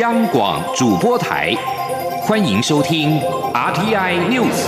[0.00, 1.54] 央广主播台，
[2.22, 3.20] 欢迎收听
[3.52, 4.66] RTI News。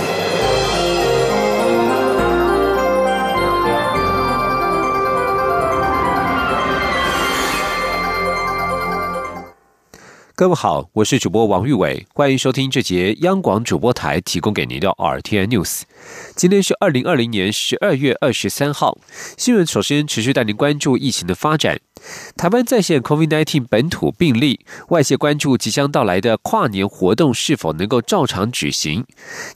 [10.33, 15.81] 各位好，我是主播王玉伟，欢迎收听这节央广主播台提供给您的 RTI News。
[16.37, 18.97] 今天是二零二零年十二月二十三号，
[19.35, 21.81] 新闻首先持续带您关注疫情的发展。
[22.35, 29.05] 台湾在线 COVID-19 本土病例，外界关注即将到来的跨年活动是否能够照常举行。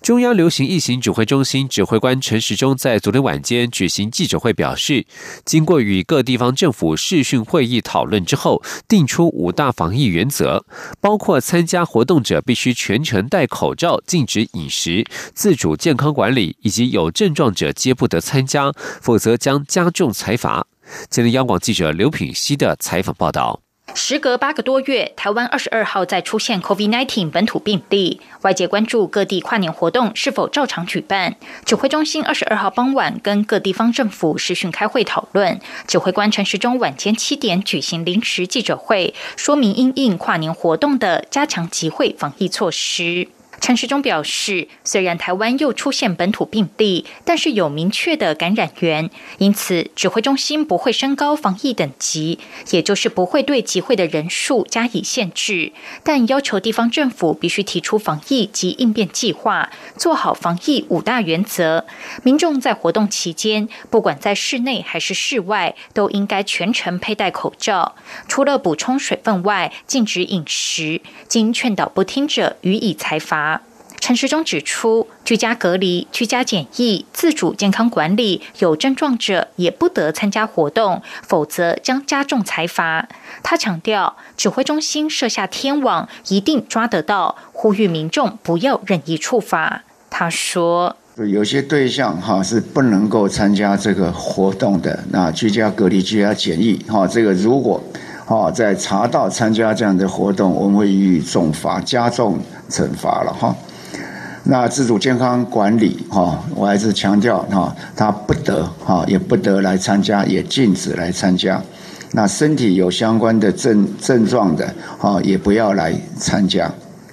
[0.02, 5.06] 中央流行疫情指挥中心指挥官陈时中在昨天晚间举行记者会表示，
[5.46, 10.66] 经过与各地方政府视讯会议讨论之后，定出五大防疫原则，
[11.00, 15.06] 包括参加活动者必须全程戴口罩、禁止饮食、
[15.36, 20.66] 自主健康管理，以及有症状者皆不得参加，否则将加重裁罚。
[21.10, 23.62] 今天，央广记者刘品熙的采访报道。
[23.94, 31.36] 时隔八个多月，台湾二十二号再出现 COVID-19 本土病例，外界关注各地跨年活动是否照常举办。
[31.66, 43.28] 指挥中心二十二号傍晚跟各地方政府视讯开会讨论，指挥官陈时中晚间七点举行临时记者会，说明因应跨年活动的加强集会防疫措施。
[43.62, 52.40] 陈时中表示，虽然台湾又出现本土病例，但是有明确的感染源，因此指挥中心不会升高防疫等级，
[52.72, 55.72] 也就是不会对集会的人数加以限制，
[56.04, 61.86] 但要求地方政府必须提出防疫及应变计划，做好防疫五大原则。
[62.24, 67.94] 民众在活动期间，不管在室内还是室外，都应该全程佩戴口罩，
[68.28, 73.51] 除了补充水分外，禁止饮食，经劝导不听者，予以裁罚。
[74.02, 83.08] 陈时中指出，居家隔离、居家检疫、自主健康管理，有症状者也不得参加活动，否则将加重裁罚。
[83.44, 89.84] 他强调，指挥中心设下天网，一定抓得到，呼吁民众不要任意处罚。
[90.10, 90.98] 他说
[91.32, 97.80] ：“有些对象哈是不能够参加这个活动的，那居家隔离、居家检疫哈，这个如果
[98.26, 103.56] 哈在查到参加这样的活动，我们会予以重罚、加重惩罚了哈。”
[104.52, 111.64] 那自主健康管理哈，我还是强调哈，他不得哈，也不得来参加，也禁止来参加。
[112.12, 116.70] 那身体有相关的症症状的哈，也不要来参加。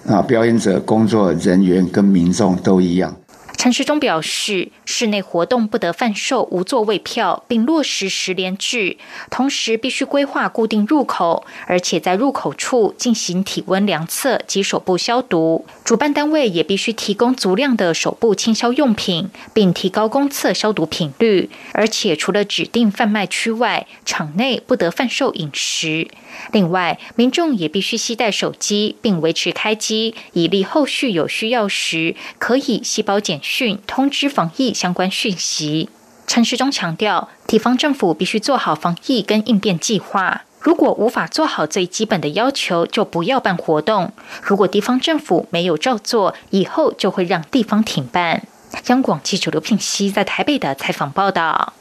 [0.08, 3.14] 啊，表演者、工作人员跟民众都一样。
[3.58, 8.96] 陈时中表示，室内活动不得贩售无座位票，并落实十连制，
[9.32, 15.66] 同时必须规划固定入口，而且在入口处进行体温量测及手部消毒。
[15.84, 21.50] 主办单位也必须提供足量的手部清消用品，并提高公厕消毒频率。
[21.72, 26.06] 而且除了指定贩卖区外，场内不得贩售饮食。
[26.52, 35.88] 另外，民众也必须携带手机，并维持开机，以利后续有需要时可以细胞检讯通知防疫相关讯息。
[36.26, 40.42] 陈时中强调，地方政府必须做好防疫跟应变计划。
[40.60, 44.12] 如果无法做好最基本的要求，就不要办活动。
[44.42, 48.46] 如果地方政府没有照做，以后就会让地方停办。
[48.88, 51.72] 央广记者刘聘熙在台北的采访报道。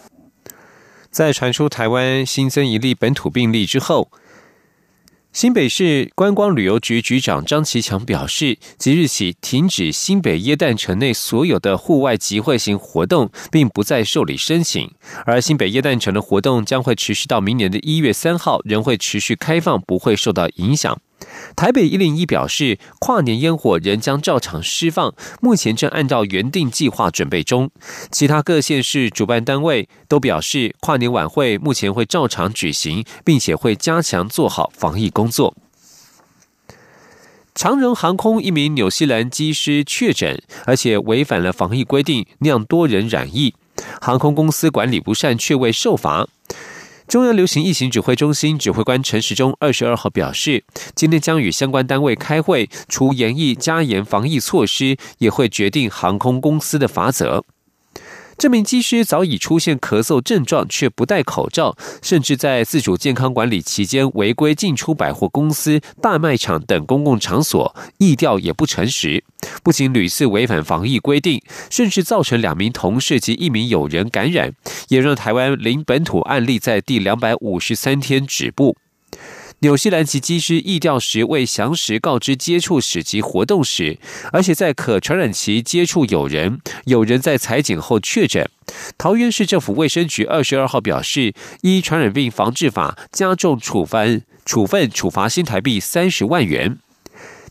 [1.12, 4.08] 在传出台湾新增一例本土病例之后。
[5.34, 14.90] 新北市观光旅游局局长张其强表示，即日起停止新北耶诞城内所有的户外集会型活动，并不再受理申请。
[15.26, 21.00] 而新北耶诞城的活动将会持续到明年的一月三号，仍会持续开放，不会受到影响。
[21.56, 27.70] 台北一零一表示，跨年烟火仍将照常释放，目前正按照原定计划准备中。
[28.12, 35.56] 其他各县市主办单位都表示，跨年晚会目前会照常举行，并且会加强做好防疫工作。
[37.56, 43.56] 长荣航空一名纽西兰机师确诊，而且违反了防疫规定，酿多人染疫，
[44.00, 46.28] 航空公司管理不善，却未受罚。
[47.08, 57.46] 中央流行疫情指挥中心指挥官陈时中二十二号表示，今天将与相关单位开会，除严疫加严防疫措施，也会决定航空公司的罚则。
[58.38, 69.24] 这名机师早已出现咳嗽症状，却不戴口罩，甚至在自主健康管理期间违规进出百货公司、大卖场等公共场所，意调也不诚实。
[69.64, 71.42] 不仅屡次违反防疫规定，
[71.72, 74.54] 甚至造成两名同事及一名友人感染，
[74.90, 78.78] 也让台湾零本土案例在第两百五十三天止步。
[79.62, 83.98] 纽西兰籍机师疫调时未详实告知接触史及活动史，
[84.32, 88.48] 而且在可传染期接触有人，有人在裁剪后确诊。
[89.00, 96.78] 桃园市政府卫生局二十二号表示，依传染病防治法加重处分处分处罚新台币三十万元。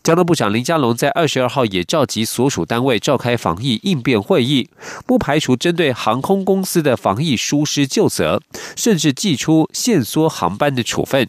[0.07, 4.69] 交通部长林佳龙在二十二号也召集所属单位召开防疫应变会议，
[5.05, 8.41] 不排除针对航空公司的防疫疏失就责，
[8.77, 11.27] 甚至祭出限缩航班的处分。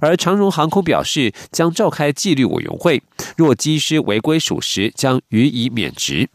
[0.00, 3.02] 而长荣航空表示，将召开纪律委员会，
[3.36, 6.30] 若机师违规属实，将予以免职。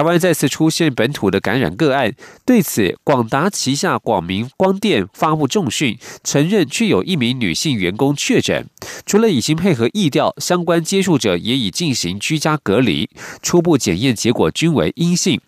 [0.00, 2.14] 台湾再次出现本土的感染个案，
[2.46, 8.66] 对此，广达旗下广明光电发布重讯，承认确有一名女性员工确诊。
[9.04, 13.10] 除了已经配合疫调，相关接触者也已进行居家隔离，
[13.42, 15.38] 初步检验结果均为阴性。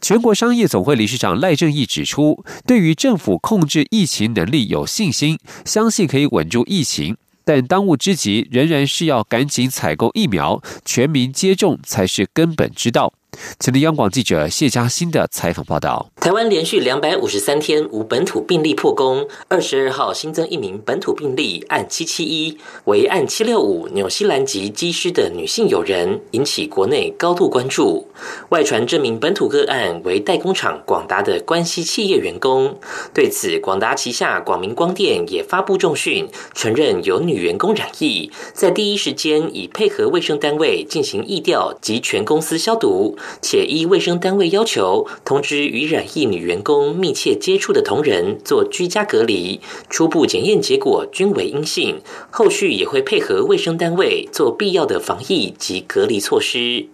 [0.00, 7.16] 全国商业总会理事长赖正义指出，对于政府控制疫情能力有信心，相信可以稳住疫情。
[7.44, 13.12] 但当务之急仍然是要赶紧采购疫苗，全民接种才是根本之道。
[13.58, 28.08] 前的央广记者谢嘉欣的采访报道：台湾连续两百五十三天无本土病例破功，二十二号新增一名本土病例，按七七一为按七六五纽西兰籍机师的女性友人，引起国内高度关注。
[28.50, 32.78] 外传这名本土个案为代工厂广达的关系企业员工。
[33.12, 43.16] 对此，广达旗下广明光电也发布重讯，承认有女员工染疫，在第一时间已配合卫生单位进行疫调及全公司消毒。
[43.40, 52.00] 且依卫生单位要求，通知与染疫女员工密切接触的同仁做居家隔离，初步检验结果均为阴性，
[52.30, 56.93] 后续也会配合卫生单位做必要的防疫及隔离措施。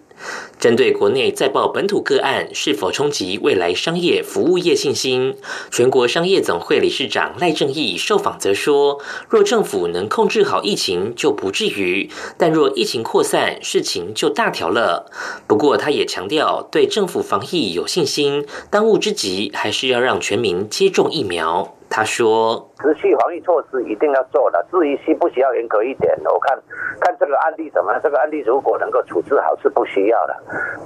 [0.59, 5.35] 针对国内再报本土个案是否冲击未来商业服务业信心，
[5.71, 15.09] 全国商业总会理事长赖正义受访则说：“若政府能控制好疫情，就不至于；但若疫情扩散，事情就大条了。”
[15.47, 21.75] 不过，他也强调对政府防疫有信心，当务之急还是要让全民接种疫苗。
[21.91, 22.67] 他说。
[22.81, 26.57] 持续防疫措施一定要做的，至于需不需要严格一点，我看
[26.99, 28.01] 看这个案例怎么样。
[28.01, 30.35] 这个案例如果能够处置好，是不需要的。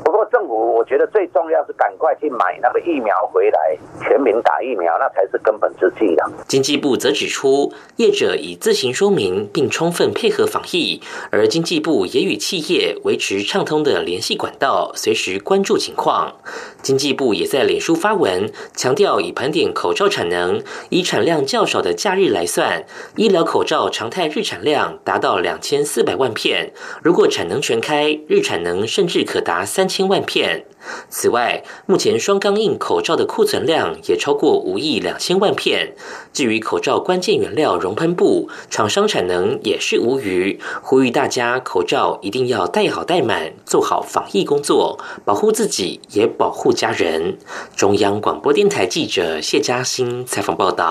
[0.03, 6.29] 不过政府我觉得最重要是赶快去买那个疫苗回来，全民打疫苗，那才是根本之计的。
[6.49, 16.33] 经济部则指出，业者已自行说明并充分配合防疫，而经济部也与企业维持畅通的联系管道，随时关注情况。
[16.81, 20.61] 经济部也在脸书发文强调，已盘点口罩产能，
[20.95, 21.75] 以产量较少。
[21.85, 22.85] 的假日来算，
[23.17, 26.71] 医疗口罩常态日产量达到两千四百万片，
[27.03, 30.65] 如果产能全开，日产能甚至可达三千万片。
[31.09, 35.93] 此外，目前双钢印口罩的库存量也超过五亿两千万片。
[36.31, 40.59] 至于口罩关键原料熔喷布，厂商产能也是无余。
[40.81, 47.37] 呼吁大家口罩一定要戴好戴满，做好防疫工作，保护自己也保护家人。
[47.75, 50.84] 中央广播电台记者谢嘉欣采访报道。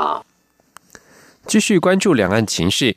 [1.46, 2.96] 继续关注两岸情势，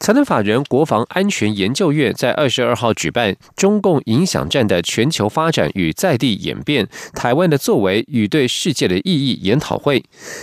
[0.00, 10.02] 财团法人国防安全研究院在二十二号举办“中共影响战的全球发展与在地演变：台湾的作为与对世界的意义”研讨会，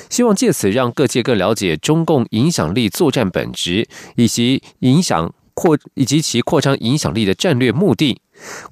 [0.10, 8.22] 希望借此让各界更了解中共影响力作战本质以及影响扩以及其扩张影响力的战略目的。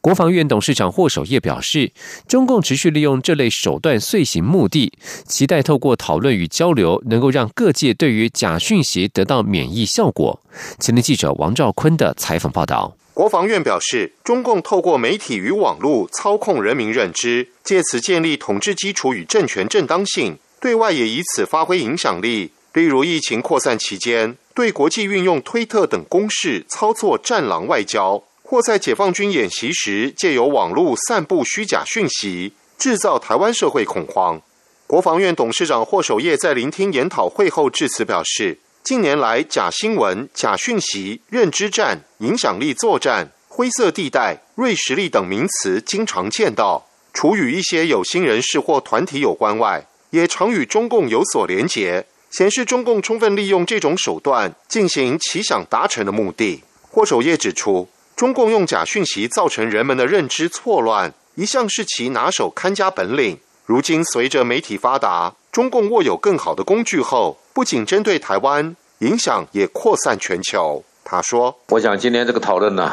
[0.01, 1.92] 国防院董事长霍守业表示，
[2.27, 4.92] 中共持续利用这类手段遂行目的，
[5.25, 10.39] 期待透过讨论与交流，能够让各界对于假讯息得到免疫效果。
[10.80, 12.95] 前天记者王兆坤的采访报道。
[13.13, 22.52] 国防院表示，中共透过媒体与网络操控人民认知，借此建立统治基础与政权正当性，对外也以此发挥影响力。
[22.73, 28.23] 例如，疫情扩散期间，对国际运用推特等公式操作战狼外交。
[28.50, 34.42] 或在解放军演习时，借由网络散布虚假讯息，制造台湾社会恐慌。
[34.88, 46.88] 国防院董事长霍守业在聆听研讨会后致辞表示：近年来，假新闻、假讯息、认知战、影响力作战、灰色地带、锐实力等名词经常见到。
[47.14, 56.64] 除与一些有心人士或团体有关外，也常与中共有所连结，显示中共充分利用这种手段进行其想达成的目的。
[56.90, 57.88] 霍守业指出。
[58.19, 63.40] 中共用假讯息造成人们的认知错乱，一向是其拿手看家本领。
[63.66, 70.83] 如今随着媒体发达，中共握有更好的工具后，不仅针对台湾，影响也扩散全球。
[71.06, 72.92] 他说：“我想今天这个讨论呢，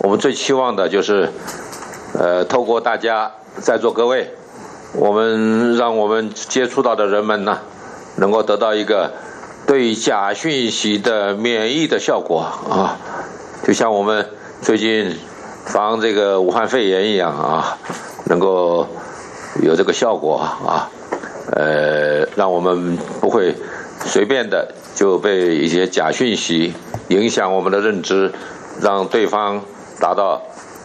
[0.00, 1.32] 我们最期望的就是，
[2.12, 3.32] 呃，透过大家
[3.62, 4.34] 在座各位，
[4.92, 7.58] 我们让我们接触到的人们呢，
[8.16, 9.14] 能够得到一个
[9.66, 12.98] 对假讯息的免疫的效果啊，
[13.66, 14.28] 就像我们
[14.60, 15.16] 最近
[15.66, 17.78] 防这个武汉肺炎一样啊，
[18.26, 18.86] 能够
[19.62, 20.90] 有这个效果啊，
[21.52, 23.54] 呃，让我们不会
[24.04, 26.74] 随便的就被一些假讯息
[27.08, 28.32] 影响我们的认知，
[28.82, 29.62] 让对方
[30.00, 30.42] 达到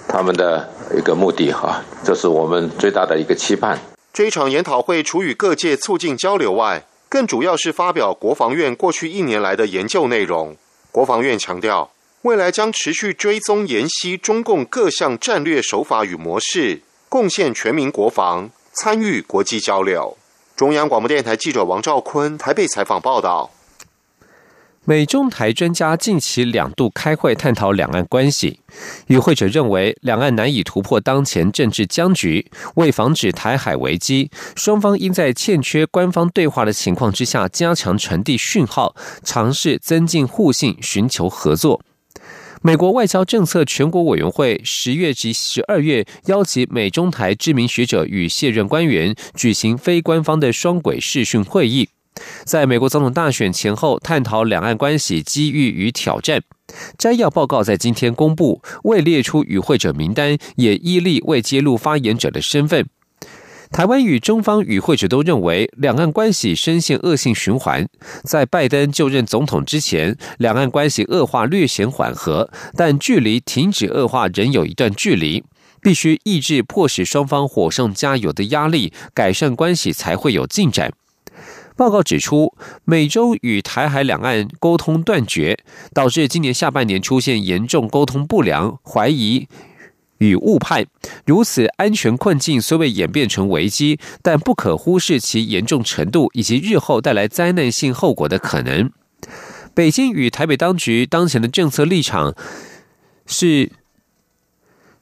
[0.07, 3.77] 他们的一个目的哈，这是我们最大的一个期盼。
[4.13, 10.55] 这一场研讨会除与各界促进交流外，更主要是发表国防院过去一年来的研究内容。
[10.91, 11.89] 国防院强调，
[12.23, 20.17] 未来将持续追踪研析中共各项战略手法与模式，贡献全民国防，参与国际交流。
[20.55, 23.51] 中央广播电台记者王兆坤台北采访报道。
[24.85, 28.61] 美中台专家近期两度开会探讨两岸关系，
[29.07, 41.81] 与会者认为，两岸难以突破当前政治僵局，为防止台海危机，双方应在欠缺官方对话的情况之下，加强传递讯号，尝试增进互信，寻求合作。
[42.65, 51.89] 美国外交政策全国委员会十月及十二月邀集美中台知名学者与卸任官员举行非官方的双轨视讯会议。
[52.45, 56.41] 在美国总统大选前后，探讨两岸关系机遇与挑战。
[56.97, 62.87] 摘要报告在今天公布，未列出与会者名单，也依例未揭露发言者的身份。
[63.73, 67.89] 台湾与中方与会者都认为，两岸关系深陷恶性循环。
[68.23, 75.43] 在拜登就任总统之前，两岸关系恶化略显缓和，但距离停止恶化仍有一段距离。
[75.81, 80.93] 必须抑制迫使双方火上加油的压力，改善关系才会有进展。
[81.75, 82.53] 报告指出，
[82.85, 85.57] 美洲与台海两岸沟通断绝，
[85.93, 89.47] 导致今年下半年出现严重沟通不良、怀疑
[90.17, 90.85] 与误判。
[91.25, 98.91] 如此安全困境虽未演变成危机，但不可忽视其严重程度以及日后带来灾难性后果的可能。
[99.73, 102.35] 北京与台北当局当前的政策立场
[103.25, 103.71] 是。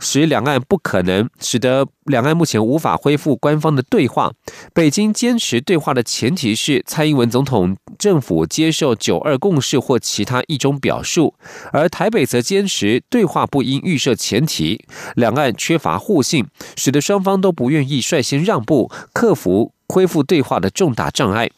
[0.01, 4.33] 使两岸不可能，使得两岸目前无法恢复官方的对话。
[4.73, 11.35] 北京坚持对话的前提是蔡英文总统政府接受九二共识或其他一种表述，
[11.71, 14.83] 而台北则坚持对话不应预设前提。
[15.15, 21.51] 两岸缺乏互信，使得双方都不愿意率先让步，克服恢复对话的重大障碍。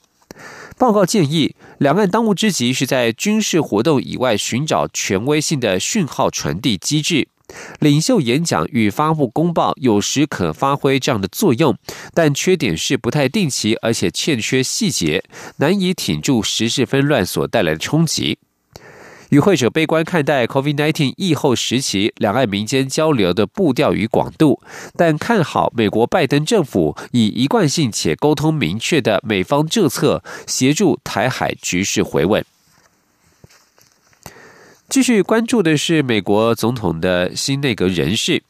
[0.77, 7.29] 报告建议，两岸当务之急是在军事活动以外寻找权威性的讯号传递机制。
[7.79, 11.75] 领袖演讲与发布公报有时可发挥这样的作用，
[12.13, 15.23] 但缺点是不太定期，而且欠缺细节，
[15.57, 18.37] 难以挺住时事纷乱所带来的冲击。
[19.29, 24.61] 与会者悲观看待 COVID-19 疫后时期两岸民间交流的步调与广度，
[24.95, 32.45] 但看好美国拜登政府以一贯性且沟通明确的美方政策，协助台海局势回稳。
[34.89, 38.43] 继续关注的是美国总统的新内阁人士。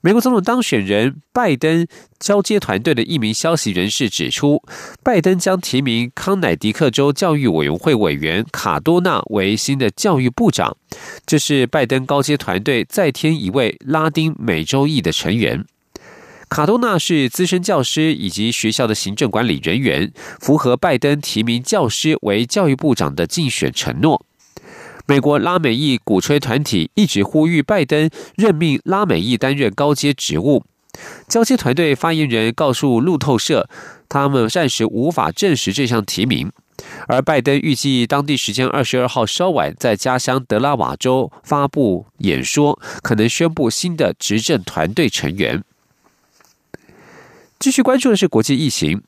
[0.00, 1.86] 美国总统当选人拜登
[2.18, 4.62] 交接团队的一名消息人士指出，
[5.02, 10.76] 拜登将提名康乃狄克州教育委员会委员卡多纳为新的教育部长。
[11.26, 15.64] 这是拜登高阶团队再添一位拉丁美洲裔的成员。
[16.48, 24.24] 卡多纳是资深教师以及学校的行政管理人员，符合拜登提名教师为教育部长的竞选承诺。
[25.08, 30.62] 美国拉美裔鼓吹团体一直呼吁拜登任命拉美裔担任高阶职务。
[31.26, 33.70] 交接团队发言人告诉路透社，
[34.06, 36.52] 他们暂时无法证实这项提名。
[37.06, 45.64] 而拜登预计当地时间二十二号稍晚在家乡德拉瓦州发布演说，可能宣布新的执政团队成员。
[47.58, 49.02] 继续关注的是国际疫情。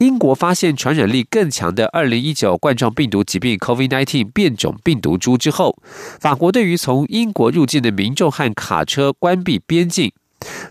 [0.00, 5.76] 英国发现传染力更强的二零一九冠状病毒疾病 （COVID-19） 变种病毒株之后，
[6.18, 10.10] 法国对于从英国入境的民众和卡车关闭边境。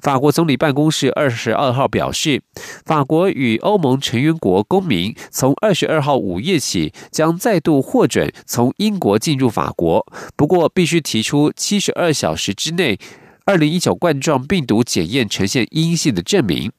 [0.02, 2.42] 法国总理办公室二十二号表示，
[2.88, 10.04] 法国与欧盟成员国公民从二十二号午夜起将再度获准从英国进入法国，
[10.36, 12.98] 不过必须提出七十二小时之内
[13.46, 16.72] 二零一九冠状病毒检验呈现阴性的证明。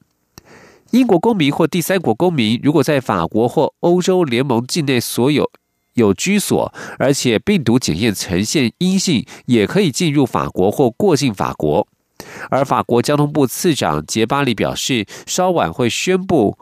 [0.91, 5.49] 英国公民或第三国公民，如果在法国或欧洲联盟境内所有
[5.95, 11.87] 有居所，而且病毒检验呈现阴性，也可以进入法国或过境法国。
[12.51, 16.59] 而法国交通部次长杰巴里表示，稍晚会宣布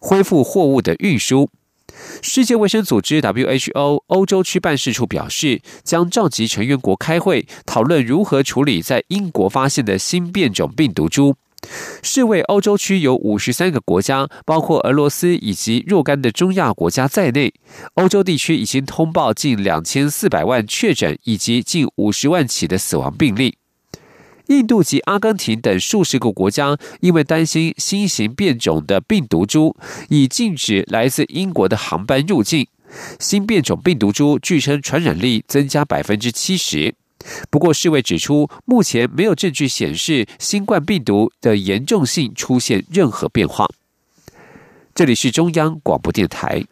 [0.00, 1.48] 恢复货物的运输。
[2.22, 11.36] 世界卫生组织 （WHO） 欧洲区办事处表示，将召集成员国开会，讨论如何处理在英国发现的新变种病毒株。
[12.02, 17.54] 世卫欧洲区有五十三个国家，包括俄罗斯以及若干的中亚国家在内。
[17.94, 23.56] 欧洲地区已经通报近两千四百万确诊，以及近五十万起的死亡病例。
[24.48, 29.76] 印度及阿根廷等数十个国家因为担心新型变种的病毒株，
[30.08, 32.66] 已禁止来自英国的航班入境。
[33.18, 36.94] 新变种病毒株据称传染力增加百分之七十。
[37.50, 43.68] 不过，世卫指出，目前没有证据显示新冠病毒的严重性出现任何变化。
[44.94, 46.64] 这里是中央广播电台。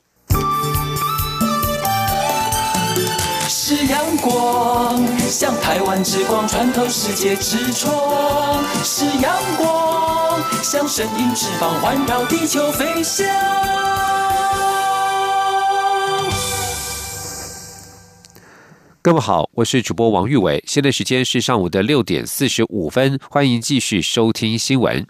[3.48, 13.79] 是阳光，像台湾之光穿透世界之窗；是阳光，像神鹰翅膀环绕地球飞翔。
[19.02, 25.06] 各位好，我是主播王玉伟，现在时间是上午的六点四十五分，欢迎继续收听新闻。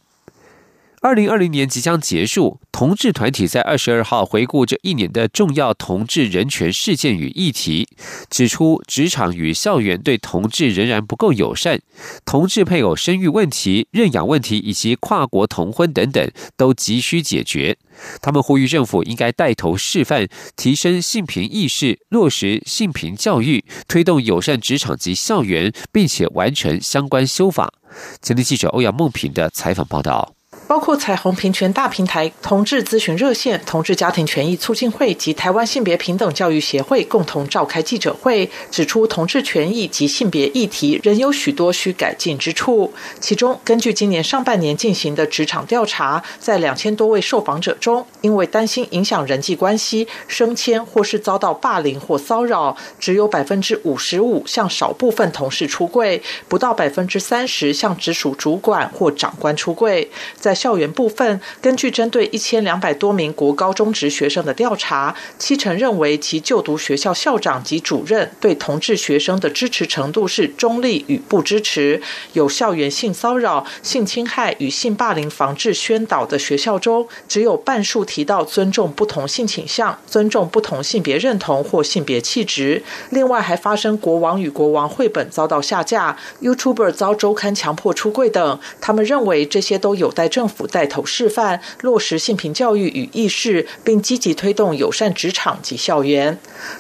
[1.02, 7.88] 二零二零年即将结束，同志团体在二十二号回顾这一年的重要同志人权事件与议题，
[8.28, 11.80] 指出职场与校园对同志仍然不够友善，
[12.26, 17.78] 同志配偶生育问题、认养问题以及跨国同婚等等都急需解决。
[18.20, 27.72] 他们呼吁政府应该带头示范，提升性平意识，落实性平教育，推动友善职场及校园，并且完成相关修法。
[28.20, 30.34] 前天记者欧阳梦平的采访报道。
[30.70, 42.92] 包括彩虹平权大平台、同志咨询热线、同志家庭权益促进会及台湾性别平等教育协会共同召开记者会，指出同志权益及性别议题仍有许多需改进之处。
[43.18, 60.08] 其中，根据今年上半年进行的职场调查，在两千多位受访者中，因为担心影响人际关系、升迁或是遭到霸凌或骚扰，只有百分之五十五向少部分同事出柜，不到百分之三十向直属主管或长官出柜。
[60.36, 72.02] 在校园部分，根据针对一千两百多名国高中职学生的调查，七成认为其就读学校校长及主任对同志学生的支持程度是中立与不支持。
[72.34, 82.82] 有校园性骚扰、性侵害与性霸凌防治宣导的学校中，只有半数提到尊重不同性倾向、尊重不同性别认同或性别气质。
[83.08, 88.60] 另外，还发生国王与国王绘本遭到下架、YouTuber 遭周刊强迫出柜等。
[88.82, 90.49] 他们认为这些都有待政。
[90.50, 96.36] 府带头示范落实性平教育与意识，并积极推动友善职场及校园。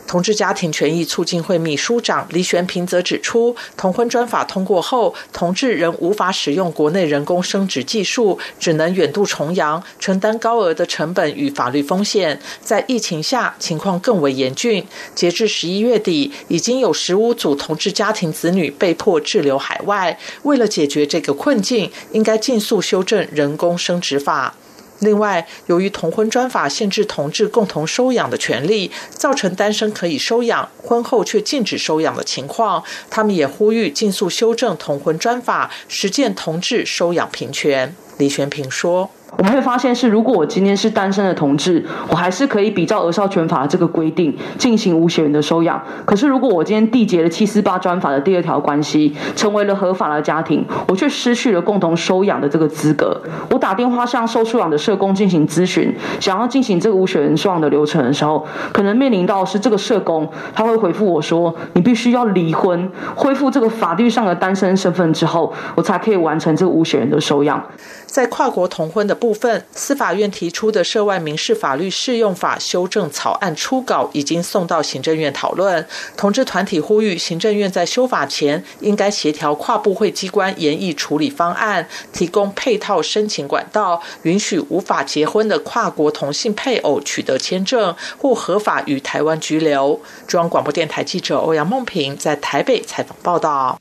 [0.06, 12.40] 同志家庭权益促进会秘书长李玄平则指出，同婚专法通过后，同志仍无法使用国内人工生殖技术，只能远渡重洋，承担高额的成本与法律风险。
[12.60, 14.84] 在疫情下，情况更为严峻。
[15.14, 20.18] 截至十一月底，已经有十五组同志家庭子女被迫滞留海外。
[20.42, 23.56] 为了解决这个困境，应该尽速修正人。
[23.60, 24.54] 工生殖法。
[25.00, 32.82] 另外，由于同婚专法限制同志共同收养的权利，造成单身可以收养，婚后却禁止收养的情况。
[33.10, 37.94] 他们也呼吁尽速修正同婚专法，实践同志收养平权。
[38.20, 39.08] 李玄平说。
[39.38, 45.80] 我们会发现是，如果我今天是单身的同志，我还是可以比照《儿少权法》这个规定进行无血缘的收养。
[46.04, 53.18] 可是，如果我今天缔结了七四八专法的第二条关系，成为了合法的家庭，我却失去了共同收养的这个资格。
[53.50, 67.64] 我打电话向受收养的社工进行咨询，想要进行这个无血缘收养的流程的时候，可能面临到是这个社工他会回复我说：“你必须要离婚，恢复这个法律上的单身身份之后，我才可以完成这个无血缘的收养。”
[68.10, 75.86] 在跨国同婚的部分，司法院提出的涉外民事法律适用法修正草案初稿已经送到行政院讨论。
[76.16, 90.00] 同志团体呼吁行政院在修法前，应该协调跨部会机关研议处理方案，提供配套申请管道，允许无法结婚的跨国同性配偶取得签证或合法与台湾居留。
[90.26, 93.80] 中央广播电台记者欧阳梦平在台北采访报道。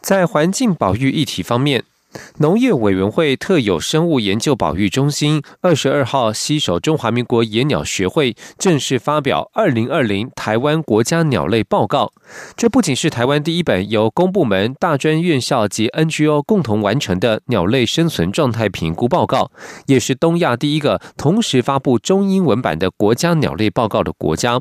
[0.00, 1.82] 在环境保育议题方面。
[2.38, 12.12] 农业委员会特有生物研究保育中心二十二号携手中华民国野鸟学会正式发表《二零二零台湾国家鸟类报告》。
[12.56, 19.50] 这不仅是台湾第一本由公部门、大专院校及 NGO 共同完成的鸟类生存状态评估报告，
[19.86, 24.60] 也是东亚第一个同时发布中英文版的国家鸟类报告的国家。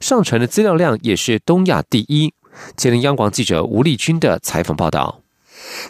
[0.00, 2.34] 上传的资料量也是东亚第一。
[2.76, 5.21] 吉林央广记者吴丽君的采访报道。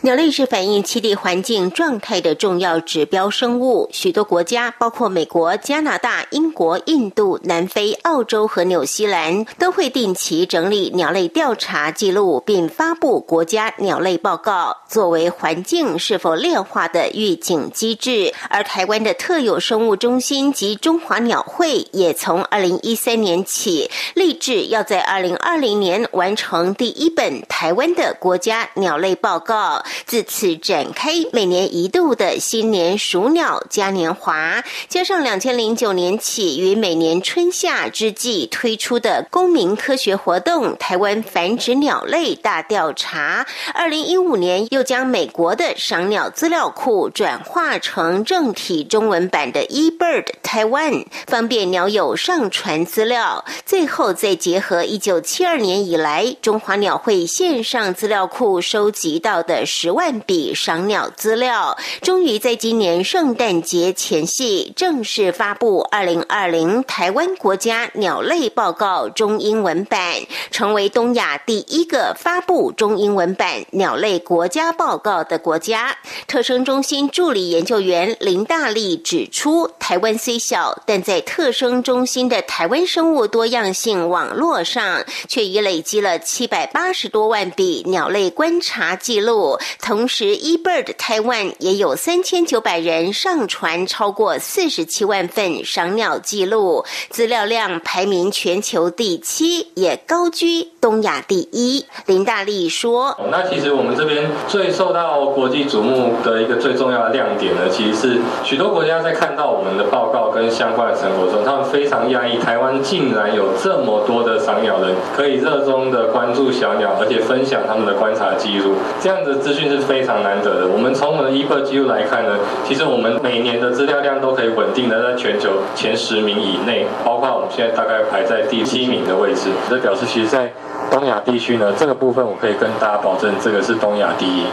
[0.03, 3.89] 鸟类是反映栖地环境状态的重要指标生物。
[3.93, 18.35] 许多国家，包括美国、加拿大、英国、印度、南非、澳洲和纽西兰，都会定期整理鸟类调查记录，并发布国家鸟类报告，作为环境是否劣化的预警机制。
[18.51, 29.62] 而台湾的特有生物中心及中华鸟会，也从二零一三年起，立志要在二零二零年完成第一本台湾的国家鸟类报告。
[30.07, 43.47] 自此展开每年一度的新年鼠鸟嘉年华，加上两千零九年起于每年春夏之际推出的公民科学活动——台湾繁殖鸟类大调查。
[43.73, 53.45] 二零一五年又将美国的赏鸟资料库转化成正体中文版的 eBird Taiwan，方便鸟友上传资料。
[53.65, 59.52] 最后再结合一九七二年以来中华鸟会线上资料库收集到的。
[59.53, 70.15] 的十万笔赏鸟资料，终于在今年圣诞节前夕正式发布《二零二零台湾国家鸟类报告》中英文版，
[70.51, 75.99] 成为东亚第一个发布中英文版鸟类国家报告的国家。
[76.33, 89.59] 特生中心助理研究员林大力指出，台湾虽小，但在特生中心的台湾生物多样性网络上，却已累积了七百八十多万笔鸟类观察记录。
[89.83, 101.85] 同时，eBird 台湾也有三千九百人上传超过四十七万份赏鸟记录，资料量排名全球第七，也高居东亚第一。
[102.07, 120.69] 林大力说：“那其实我们这边最受到国际瞩目的一个最重要的亮点呢，其实是许多国家在看到我们的报告跟相关的成果中，他们非常讶异，台湾竟然有这么多的赏鸟人可以热衷的关注小鸟，而且分享他们的观察记录，这样的。”资讯是非常难得的。
[120.69, 129.51] 我们从我们的 e b 记录来看呢，其实我们每年的资料量都可以稳定的在全球前十名以内，包括我们现在大概排在第七名的位置。
[129.69, 130.53] 这表示，其实，在
[130.93, 134.45] 东亚地区呢，这个部分我可以跟大家保证，这个是东亚第一。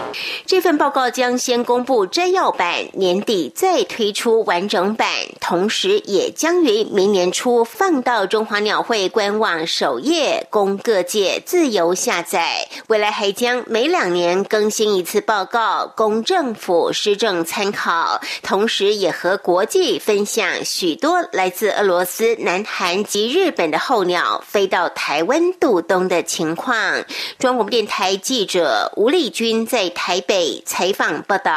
[0.45, 5.10] 这份报告将先公布摘要版，年底再推出完整版，
[5.41, 12.67] 同时也将于明年初放到中华鸟会官网首页，供各界自由下载。
[12.88, 26.24] 未来还将每两年更新一次报告，供政府施政参考，同时也和国际分享许多来自俄罗斯、南韩及日本的候鸟飞到台湾度冬的。
[26.30, 27.06] 情况，
[27.39, 31.48] 中国电台记者吴丽君在台北采访报道。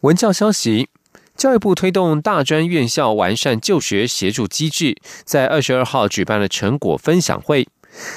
[0.00, 0.88] 文教消息，
[1.36, 7.66] 教育部推动大专院校完善就学协助机制，在二十二号举办了成果分享会。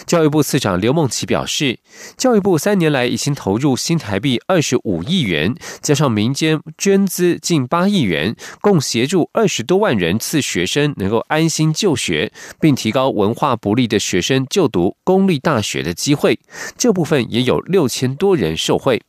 [0.05, 1.79] 教育部次长刘梦琪表示，
[2.17, 16.39] 教育部三年来已经投入新台币二十五亿元，加上民间捐资近八亿元，共协助二十多万人次学生能够安心就学，并提高文化不利的学生就读公立大学的机会。
[16.77, 19.01] 这部分也有六千多人受惠。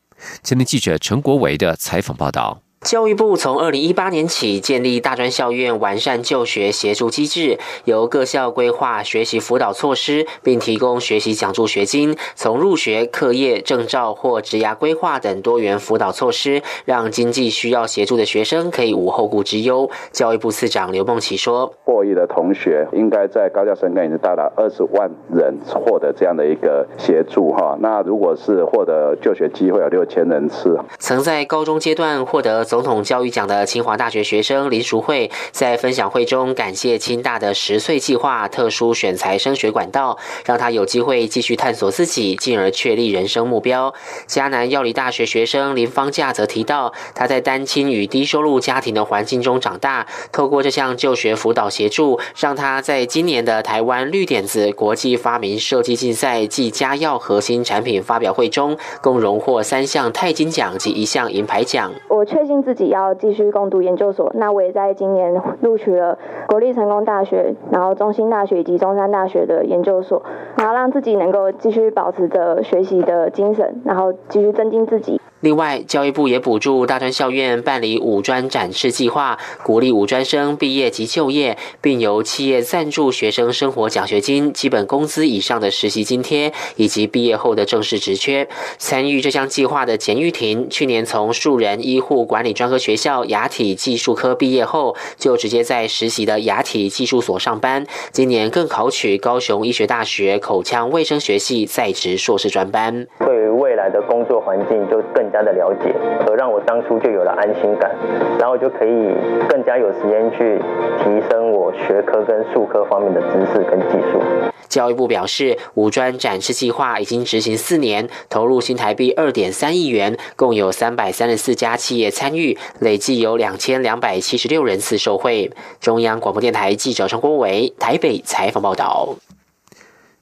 [0.43, 2.63] 今天记者陈国维的采访报道。
[2.83, 19.89] 教育部从二零一八年起建立大专校院完善就学协助机制，由各校规划学习辅导措施，并提供学习奖助学金，从入学、课业、证照或职涯规划等多元辅导措施，让经济需要协助的学生可以无后顾之忧。
[20.11, 27.77] 教育部次长刘梦琪说：“获益的同学应该在高教生根已经达到二十万人获得这样的一个协助哈。
[27.81, 43.93] 那如果是获得就学机会有六千人次，曾在高中阶段获得。”总统教育奖的清华大学学生林淑慧在分享会中感谢清大的十岁计划特殊选材升学管道，让他有机会继续探索自己，进而确立人生目标。
[44.27, 61.93] 迦南药理大学学生林芳佳则提到，他在单亲与低收入家庭的环境中长大，透过这项就学辅导协助，让他在今年的台湾绿点子国际发明设计竞赛暨佳药核心产品发表会中，共荣获三项钛金奖及一项银牌奖。
[62.09, 62.62] 我确信。
[62.63, 70.23] 自己要继续攻读研究所，那我也在今年录取了国立成功大学、然后中兴大学以及中山大学的研究所，
[70.57, 75.21] 然后让自己能够继续保持着学习的精神，然后继续增进自己。
[75.43, 88.49] 另外，教育部也补助大专校院办理五专展示计划，鼓励五专生毕业及就业，并由企业赞助学生生活奖学金、基本工资以上的实习津贴，以及毕业后的正式职缺。
[88.79, 97.85] 参与这项计划的简玉婷，去年从树人医护管理专科学校牙体技术科毕业后，就直接在实习的牙体技术所上班。
[98.11, 103.07] 今年更考取高雄医学大学口腔卫生学系在职硕士专班。
[103.19, 103.83] 对于未来。
[103.93, 105.03] 的工作环境就
[105.33, 105.95] 加的了解，
[106.29, 107.91] 而让我当初就有了安心感，
[108.39, 109.15] 然后就可以
[109.49, 110.61] 更加有时间去
[110.99, 114.21] 提升我学科跟术科方面的知识跟技术。
[114.69, 125.51] 教育部表示，五专展示计划已经执行四年，投入新台币二点三亿元，共有三百三十四家企业参与，累计有两千两百七十六人次受惠。
[125.79, 129.17] 中央广播电台记者张国伟台北采访报道。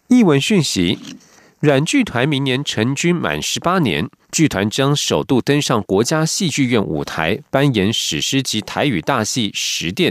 [0.09, 0.99] 译文讯息：
[1.61, 10.11] 软剧团明年成军满十八年，剧团将首度登上国家戏剧院舞台，扮演史诗级台语大戏《十殿》。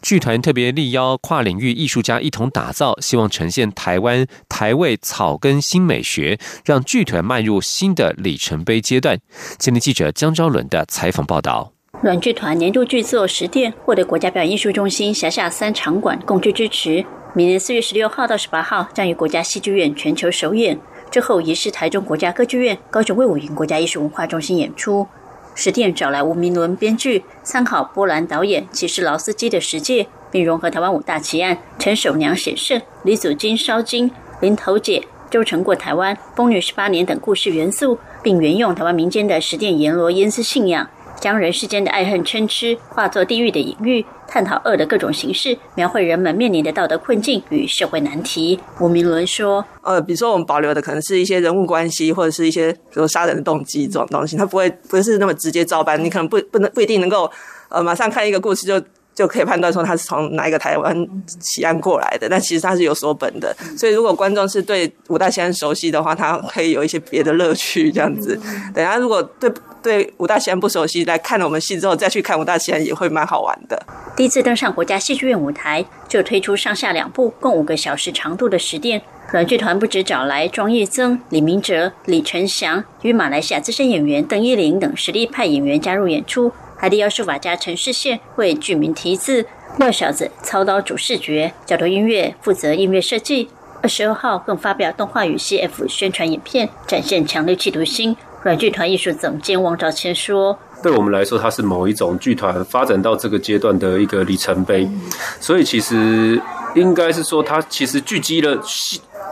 [0.00, 9.18] 剧团特别力邀跨领域艺术家一同打造，希望呈现台湾台味草根新美学，让剧团迈入新的里程碑阶段。
[9.58, 11.74] 今天记者江昭伦的采访报道。
[12.00, 17.04] 软剧团年度剧作《十殿》获得国家表演艺术中心辖下三场馆共剧支持。
[17.36, 25.06] 明年四月十六号到十八号将于国家戏剧院全球首演，之后移师台中国家歌剧院、高雄魏武营国家艺术文化中心演出。
[25.54, 40.88] 十殿找来吴明伦编剧，参考波兰导演骑士劳斯基的《十戒》，并融合台湾五大奇案陈守娘显圣、李祖金烧金、林头姐、周成过台湾、疯女十八年等故事元素，并沿用台湾民间的十殿阎罗烟丝信仰。
[41.20, 48.58] 将人世间的爱恨嗔痴化作地狱的隐喻，探讨恶的各种形式，描绘人们面临的道德困境与社会难题。
[48.80, 57.30] 吴明伦说：“呃，比如说我们保留的可能是一些人物关系，或者是一些比如杀人的动机这种东西，它不会不是那么直接照搬，你可能不不能不一定能够
[57.68, 58.80] 呃马上看一个故事就。”
[59.16, 60.94] 就可以判断说他是从哪一个台湾
[61.40, 63.56] 起案过来的，但其实他是有所本的。
[63.76, 68.38] 所以如果观众是对五大奇案熟悉的话，他可以有一些别的乐趣这样子。
[68.74, 69.50] 等下如果对
[69.82, 73.82] 对五大奇案不熟悉，来看了我们戏之后再去看五大奇案也会蛮好玩的。
[74.14, 79.00] 第一次登上国家戏剧院舞台，就推出上下两部共五个小时长度的实电。
[79.32, 86.52] 软剧团不止找来庄叶增、李明哲、李承祥与马来西亚资深演员邓依玲等实力派演员加入演出。
[86.76, 89.46] 还得要书法家陈世宪为剧名题字，
[89.78, 93.48] 廖小子操刀主视觉，角头音乐负责音乐设计。
[93.82, 98.16] 二十二号更发表动画与 CF 宣传影片，展现强烈企图心。
[98.42, 104.88] 软剧团艺术总监王兆谦说：“对我们来说，它是某一种剧团发展到这个阶段的一个里程碑。
[105.40, 106.40] 所以其实
[106.74, 108.60] 应该是说，它其实聚集了、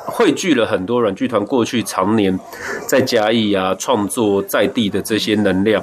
[0.06, 2.38] 汇聚了很多软剧团过去常年
[2.88, 5.82] 在嘉义啊创作在地的这些能量。”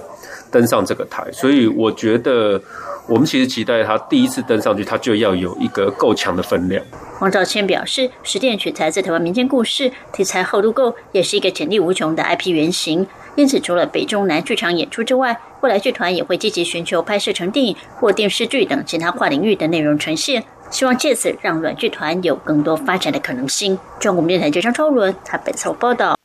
[0.51, 2.61] 登上这个台，所以我觉得
[3.07, 6.83] 我们其实期待他第一次登上去，他就要有一个够强的分量。
[7.17, 13.07] 黄兆谦表示，十殿取材自台湾民间故事，题材厚度够，也是一个潜力无穷的 IP 原型。
[13.35, 23.79] 因此，除了北中南剧场演出之外，未来剧团也会积极寻求拍摄成电影或电视剧等其他跨领域的内容呈现，希望借此让软剧团有更多发展的可能性。
[23.99, 26.17] 中国电台记者超伦他本次报道。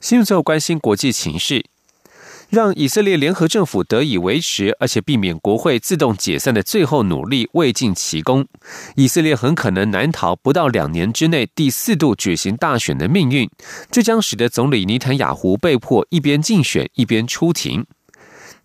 [0.00, 1.64] 新闻最后关心国际情势。
[2.48, 8.46] 让以色列联合政府得以维持，而且避免国会自动解散的最后努力未尽其功，
[8.96, 13.50] 以色列很可能难逃不到两年之内第四度举行大选的命运。
[13.90, 17.86] 这将使得总理尼坦雅胡被迫一边竞选一边出庭。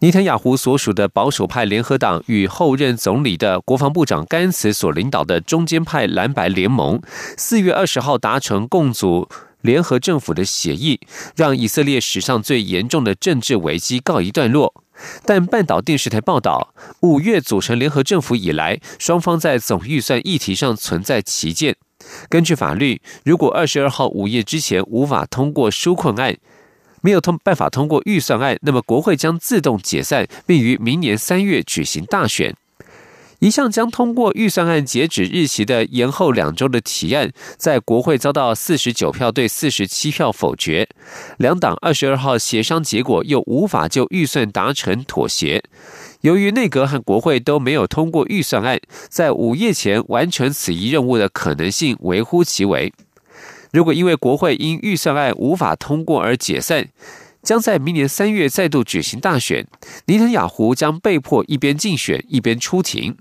[0.01, 7.01] 尼坦雅胡所属的保守派联合党与后任总理的国防部长甘茨所领导的中间派蓝白联盟，
[7.37, 9.27] 四月二十号达成共组。
[9.61, 10.99] 联合政府的协议
[11.35, 14.83] 让以色列史上最严重的政治危机告一段落，
[15.25, 21.75] 但半岛电视台报道，五月组成联合政府以来，双方在总预算议题上存在歧见。
[22.29, 26.37] 根据法律，如果二十二号午夜之前无法通过纾困案，
[27.01, 32.55] 没有通办法通过预算案，那么国会将自动解散，并于明年三月举行大选。
[33.39, 40.89] 一项将通过预算案截止日期的延后两周的提案，在国会遭到四十九票对四十七票否决。
[41.37, 45.63] 两党二十二号协商结果又无法就预算达成妥协。
[46.21, 52.91] 由于内阁和国会都没有通过预算案，在午夜前完成此一任务的可能性微乎其微。
[53.71, 56.89] 如果因为国会因预算案无法通过而解散，
[57.41, 59.65] 将在明年三月再度举行大选，
[60.07, 63.15] 尼坦雅胡将被迫一边竞选一边出庭。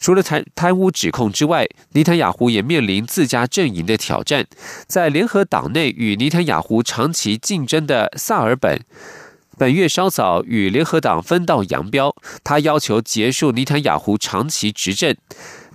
[0.00, 4.46] 除了贪贪污指控之外，尼坦雅胡也面临自家阵营的挑战。
[4.86, 8.80] 在联合党内与尼坦雅胡长期竞争的萨尔本，
[9.58, 12.16] 本月稍早与联合党分道扬镳。
[12.42, 15.14] 他要求结束尼坦雅胡长期执政。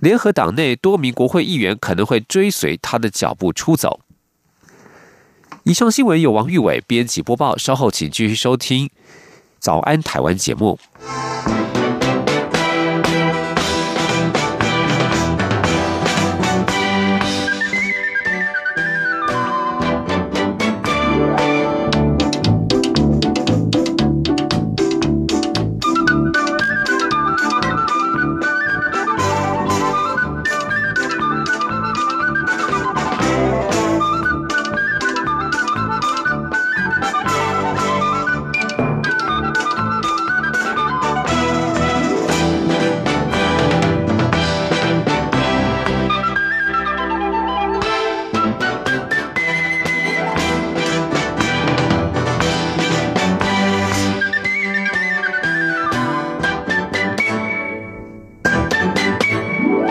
[0.00, 4.00] 联合党内多名国会议员可能会追随他的脚步出走。
[5.62, 7.56] 以上新闻由王玉伟编辑播报。
[7.56, 8.86] 稍后请继续收听
[9.58, 10.78] 《早安台湾》节目。